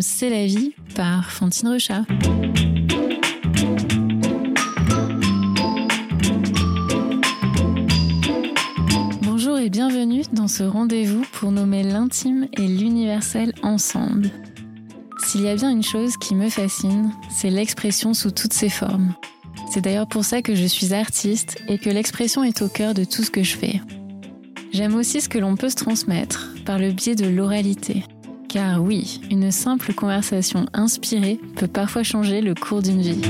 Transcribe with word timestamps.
c'est 0.00 0.30
la 0.30 0.46
vie 0.46 0.72
par 0.94 1.32
Fantine 1.32 1.70
Rechat. 1.70 2.02
Bonjour 9.22 9.58
et 9.58 9.70
bienvenue 9.70 10.22
dans 10.32 10.46
ce 10.46 10.62
rendez-vous 10.62 11.24
pour 11.32 11.50
nommer 11.50 11.82
l'intime 11.82 12.46
et 12.56 12.68
l'universel 12.68 13.52
ensemble. 13.64 14.30
S'il 15.24 15.42
y 15.42 15.48
a 15.48 15.56
bien 15.56 15.70
une 15.70 15.82
chose 15.82 16.16
qui 16.18 16.36
me 16.36 16.48
fascine, 16.50 17.10
c'est 17.28 17.50
l'expression 17.50 18.14
sous 18.14 18.30
toutes 18.30 18.52
ses 18.52 18.68
formes. 18.68 19.12
C'est 19.72 19.80
d'ailleurs 19.80 20.08
pour 20.08 20.24
ça 20.24 20.40
que 20.40 20.54
je 20.54 20.66
suis 20.66 20.94
artiste 20.94 21.56
et 21.66 21.78
que 21.78 21.90
l'expression 21.90 22.44
est 22.44 22.62
au 22.62 22.68
cœur 22.68 22.94
de 22.94 23.02
tout 23.02 23.24
ce 23.24 23.30
que 23.32 23.42
je 23.42 23.56
fais. 23.56 23.80
J'aime 24.72 24.94
aussi 24.94 25.20
ce 25.20 25.28
que 25.28 25.38
l'on 25.38 25.56
peut 25.56 25.68
se 25.68 25.76
transmettre 25.76 26.54
par 26.64 26.78
le 26.78 26.92
biais 26.92 27.16
de 27.16 27.26
l'oralité. 27.26 28.04
Car 28.54 28.80
oui, 28.80 29.20
une 29.32 29.50
simple 29.50 29.92
conversation 29.94 30.66
inspirée 30.74 31.40
peut 31.56 31.66
parfois 31.66 32.04
changer 32.04 32.40
le 32.40 32.54
cours 32.54 32.82
d'une 32.82 33.00
vie. 33.00 33.20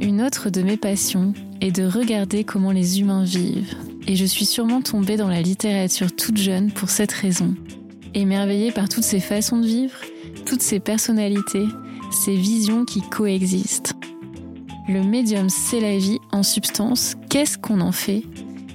Une 0.00 0.22
autre 0.22 0.48
de 0.48 0.62
mes 0.62 0.78
passions 0.78 1.34
est 1.60 1.70
de 1.70 1.84
regarder 1.84 2.44
comment 2.44 2.72
les 2.72 3.00
humains 3.00 3.24
vivent. 3.24 3.74
Et 4.06 4.16
je 4.16 4.24
suis 4.24 4.46
sûrement 4.46 4.80
tombée 4.80 5.18
dans 5.18 5.28
la 5.28 5.42
littérature 5.42 6.16
toute 6.16 6.38
jeune 6.38 6.72
pour 6.72 6.88
cette 6.88 7.12
raison. 7.12 7.54
Émerveillée 8.14 8.72
par 8.72 8.88
toutes 8.88 9.04
ces 9.04 9.20
façons 9.20 9.58
de 9.58 9.66
vivre, 9.66 9.98
toutes 10.46 10.62
ces 10.62 10.80
personnalités, 10.80 11.66
ces 12.10 12.36
visions 12.36 12.86
qui 12.86 13.02
coexistent. 13.02 13.92
Le 14.88 15.02
médium, 15.02 15.50
c'est 15.50 15.80
la 15.80 15.98
vie 15.98 16.20
en 16.32 16.42
substance. 16.42 17.16
Qu'est-ce 17.28 17.58
qu'on 17.58 17.82
en 17.82 17.92
fait? 17.92 18.22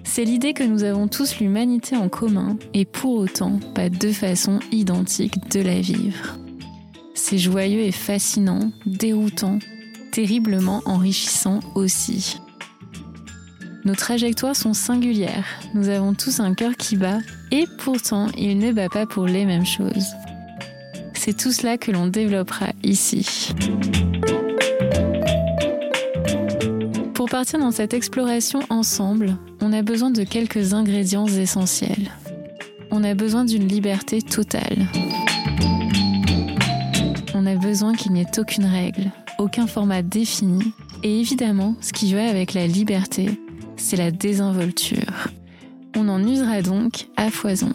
C'est 0.06 0.24
l'idée 0.24 0.54
que 0.54 0.64
nous 0.64 0.84
avons 0.84 1.10
tous 1.10 1.40
l'humanité 1.40 1.98
en 1.98 2.08
commun 2.08 2.58
et 2.74 2.86
pour 2.86 3.16
autant 3.16 3.60
pas 3.74 3.90
deux 3.90 4.14
façons 4.14 4.60
identiques 4.72 5.52
de 5.52 5.60
la 5.60 5.82
vivre. 5.82 6.38
C'est 7.16 7.38
joyeux 7.38 7.82
et 7.82 7.92
fascinant, 7.92 8.72
déroutant, 8.86 9.60
terriblement 10.12 10.82
enrichissant 10.86 11.60
aussi. 11.74 12.38
Nos 13.84 13.96
trajectoires 13.96 14.56
sont 14.56 14.74
singulières, 14.74 15.60
nous 15.74 15.90
avons 15.90 16.14
tous 16.14 16.40
un 16.40 16.54
cœur 16.54 16.78
qui 16.78 16.96
bat 16.96 17.20
et 17.52 17.66
pourtant 17.80 18.28
il 18.38 18.58
ne 18.58 18.72
bat 18.72 18.90
pas 18.90 19.06
pour 19.06 19.26
les 19.26 19.46
mêmes 19.46 19.66
choses. 19.66 20.14
C'est 21.14 21.36
tout 21.36 21.52
cela 21.52 21.78
que 21.78 21.92
l'on 21.92 22.08
développera 22.08 22.68
ici. 22.84 23.54
Partir 27.36 27.60
dans 27.60 27.72
cette 27.72 27.94
exploration 27.94 28.62
ensemble, 28.70 29.36
on 29.60 29.74
a 29.74 29.82
besoin 29.82 30.10
de 30.10 30.24
quelques 30.24 30.74
ingrédients 30.74 31.28
essentiels. 31.28 32.10
On 32.92 33.04
a 33.04 33.14
besoin 33.14 33.44
d'une 33.44 33.68
liberté 33.68 34.22
totale. 34.22 34.88
On 37.34 37.46
a 37.46 37.56
besoin 37.56 37.94
qu'il 37.94 38.14
n'y 38.14 38.22
ait 38.22 38.40
aucune 38.40 38.64
règle, 38.64 39.12
aucun 39.38 39.68
format 39.68 40.02
défini, 40.02 40.72
et 41.04 41.20
évidemment, 41.20 41.76
ce 41.82 41.92
qui 41.92 42.14
va 42.14 42.26
avec 42.26 42.54
la 42.54 42.68
liberté, 42.68 43.38
c'est 43.76 43.98
la 43.98 44.12
désinvolture. 44.12 45.28
On 45.94 46.08
en 46.08 46.26
usera 46.26 46.62
donc 46.62 47.08
à 47.18 47.30
foison. 47.30 47.74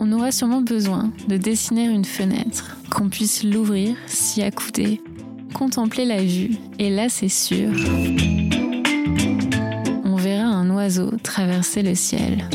On 0.00 0.10
aura 0.10 0.32
sûrement 0.32 0.62
besoin 0.62 1.12
de 1.28 1.36
dessiner 1.36 1.84
une 1.84 2.04
fenêtre, 2.04 2.76
qu'on 2.90 3.08
puisse 3.08 3.44
l'ouvrir, 3.44 3.94
s'y 4.08 4.42
accouder, 4.42 5.00
contempler 5.56 6.04
la 6.04 6.22
vue, 6.22 6.50
et 6.78 6.90
là 6.90 7.08
c'est 7.08 7.30
sûr, 7.30 7.70
on 10.04 10.16
verra 10.16 10.44
un 10.44 10.68
oiseau 10.68 11.12
traverser 11.22 11.82
le 11.82 11.94
ciel. 11.94 12.46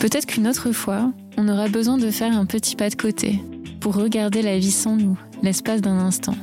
Peut-être 0.00 0.26
qu'une 0.26 0.48
autre 0.48 0.72
fois, 0.72 1.12
on 1.36 1.46
aura 1.46 1.68
besoin 1.68 1.96
de 1.96 2.10
faire 2.10 2.36
un 2.36 2.44
petit 2.44 2.74
pas 2.74 2.90
de 2.90 2.96
côté 2.96 3.40
pour 3.78 3.94
regarder 3.94 4.42
la 4.42 4.58
vie 4.58 4.72
sans 4.72 4.96
nous, 4.96 5.16
l'espace 5.44 5.80
d'un 5.80 5.98
instant, 5.98 6.34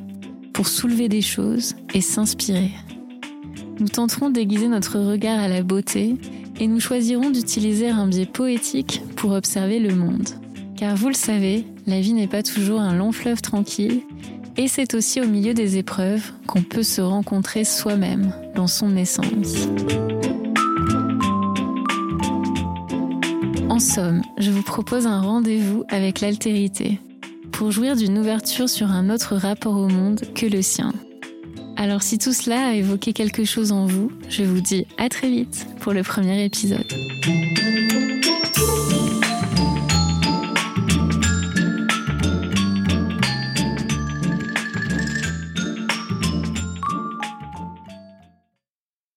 pour 0.54 0.70
soulever 0.70 1.10
des 1.10 1.22
choses 1.22 1.76
et 1.94 2.00
s'inspirer. 2.00 2.72
Nous 3.82 3.90
tenterons 3.90 4.30
d'aiguiser 4.30 4.70
notre 4.70 4.98
regard 4.98 5.42
à 5.42 5.50
la 5.50 5.62
beauté 5.62 6.16
et 6.58 6.68
nous 6.68 6.80
choisirons 6.80 7.32
d'utiliser 7.32 7.90
un 7.90 8.08
biais 8.08 8.26
poétique 8.26 9.02
pour 9.18 9.34
observer 9.34 9.80
le 9.80 9.94
monde. 9.94 10.30
Car 10.78 10.96
vous 10.96 11.08
le 11.08 11.16
savez, 11.16 11.66
la 11.88 12.00
vie 12.00 12.14
n'est 12.14 12.28
pas 12.28 12.44
toujours 12.44 12.80
un 12.80 12.96
long 12.96 13.12
fleuve 13.12 13.42
tranquille, 13.42 14.02
et 14.58 14.68
c'est 14.68 14.94
aussi 14.94 15.20
au 15.20 15.28
milieu 15.28 15.56
des 15.56 15.78
épreuves 15.78 16.32
qu'on 16.46 16.62
peut 16.62 16.84
se 16.84 17.02
rencontrer 17.02 17.64
soi-même 17.64 18.32
dans 18.56 18.68
son 18.68 18.96
essence. 18.96 19.68
En 23.70 23.80
somme, 23.80 24.22
je 24.38 24.52
vous 24.52 24.62
propose 24.62 25.08
un 25.08 25.20
rendez-vous 25.20 25.84
avec 25.90 26.22
l'altérité, 26.22 27.00
pour 27.52 27.72
jouir 27.72 27.96
d'une 27.96 28.20
ouverture 28.20 28.70
sur 28.70 28.92
un 28.92 29.10
autre 29.10 29.36
rapport 29.36 29.78
au 29.78 29.88
monde 29.88 30.22
que 30.36 30.46
le 30.46 30.62
sien. 30.62 30.94
Alors 31.76 32.04
si 32.04 32.20
tout 32.20 32.34
cela 32.34 32.68
a 32.68 32.74
évoqué 32.74 33.14
quelque 33.14 33.46
chose 33.46 33.72
en 33.72 33.88
vous, 33.88 34.12
je 34.30 34.44
vous 34.44 34.62
dis 34.62 34.86
à 35.00 35.10
très 35.10 35.30
vite 35.30 35.66
pour 35.80 35.94
le 35.94 36.04
premier 36.04 36.46
épisode. 36.46 36.86